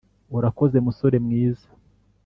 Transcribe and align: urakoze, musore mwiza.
urakoze, 0.37 0.77
musore 0.87 1.17
mwiza. 1.25 1.67